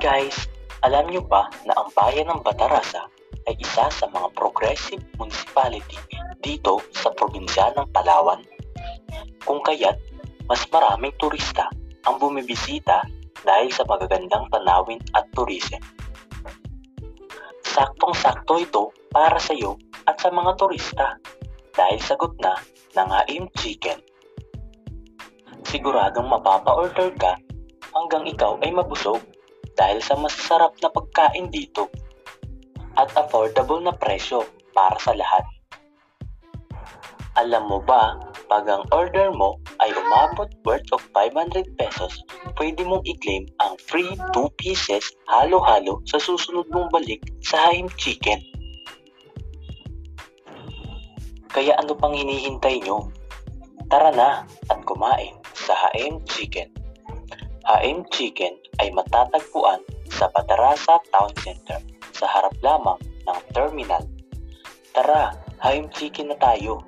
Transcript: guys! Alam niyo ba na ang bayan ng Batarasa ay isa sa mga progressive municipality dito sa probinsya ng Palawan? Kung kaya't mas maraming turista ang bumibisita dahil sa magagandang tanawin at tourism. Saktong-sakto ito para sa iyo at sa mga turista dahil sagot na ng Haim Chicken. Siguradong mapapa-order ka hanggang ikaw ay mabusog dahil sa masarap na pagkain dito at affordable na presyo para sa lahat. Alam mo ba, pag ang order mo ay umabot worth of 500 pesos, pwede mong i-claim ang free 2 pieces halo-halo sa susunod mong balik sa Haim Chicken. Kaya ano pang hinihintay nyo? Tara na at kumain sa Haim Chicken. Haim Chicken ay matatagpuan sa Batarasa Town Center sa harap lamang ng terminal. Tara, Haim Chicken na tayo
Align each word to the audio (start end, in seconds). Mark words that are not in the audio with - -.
guys! 0.00 0.48
Alam 0.80 1.12
niyo 1.12 1.28
ba 1.28 1.44
na 1.68 1.76
ang 1.76 1.92
bayan 1.92 2.32
ng 2.32 2.40
Batarasa 2.40 3.04
ay 3.44 3.54
isa 3.60 3.92
sa 3.92 4.06
mga 4.08 4.32
progressive 4.32 5.04
municipality 5.20 6.00
dito 6.40 6.80
sa 6.96 7.12
probinsya 7.12 7.76
ng 7.76 7.84
Palawan? 7.92 8.40
Kung 9.44 9.60
kaya't 9.60 10.00
mas 10.48 10.64
maraming 10.72 11.12
turista 11.20 11.68
ang 12.08 12.16
bumibisita 12.16 13.04
dahil 13.44 13.68
sa 13.68 13.84
magagandang 13.84 14.48
tanawin 14.48 15.04
at 15.12 15.28
tourism. 15.36 15.84
Saktong-sakto 17.68 18.56
ito 18.64 18.88
para 19.12 19.36
sa 19.36 19.52
iyo 19.52 19.76
at 20.08 20.16
sa 20.16 20.32
mga 20.32 20.56
turista 20.56 21.20
dahil 21.76 22.00
sagot 22.00 22.32
na 22.40 22.56
ng 22.96 23.08
Haim 23.12 23.44
Chicken. 23.60 24.00
Siguradong 25.68 26.32
mapapa-order 26.32 27.12
ka 27.20 27.36
hanggang 27.92 28.24
ikaw 28.24 28.56
ay 28.64 28.72
mabusog 28.72 29.20
dahil 29.78 30.02
sa 30.02 30.18
masarap 30.18 30.74
na 30.82 30.90
pagkain 30.90 31.48
dito 31.54 31.86
at 32.98 33.08
affordable 33.14 33.78
na 33.78 33.94
presyo 33.94 34.42
para 34.74 34.98
sa 34.98 35.14
lahat. 35.14 35.46
Alam 37.38 37.70
mo 37.70 37.78
ba, 37.78 38.18
pag 38.50 38.66
ang 38.66 38.82
order 38.90 39.30
mo 39.30 39.62
ay 39.78 39.94
umabot 39.94 40.50
worth 40.66 40.90
of 40.90 40.98
500 41.14 41.70
pesos, 41.78 42.18
pwede 42.58 42.82
mong 42.82 43.06
i-claim 43.06 43.46
ang 43.62 43.78
free 43.86 44.18
2 44.34 44.58
pieces 44.58 45.14
halo-halo 45.30 46.02
sa 46.10 46.18
susunod 46.18 46.66
mong 46.74 46.90
balik 46.90 47.22
sa 47.46 47.70
Haim 47.70 47.86
Chicken. 47.94 48.42
Kaya 51.54 51.78
ano 51.78 51.94
pang 51.94 52.10
hinihintay 52.10 52.82
nyo? 52.82 53.06
Tara 53.86 54.10
na 54.10 54.42
at 54.66 54.80
kumain 54.82 55.38
sa 55.54 55.78
Haim 55.78 56.18
Chicken. 56.26 56.77
Haim 57.68 58.00
Chicken 58.08 58.56
ay 58.80 58.88
matatagpuan 58.96 59.84
sa 60.08 60.32
Batarasa 60.32 61.04
Town 61.12 61.28
Center 61.36 61.76
sa 62.16 62.24
harap 62.24 62.56
lamang 62.64 62.96
ng 63.28 63.40
terminal. 63.52 64.00
Tara, 64.96 65.36
Haim 65.60 65.92
Chicken 65.92 66.32
na 66.32 66.38
tayo 66.40 66.80